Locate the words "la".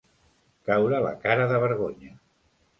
1.05-1.13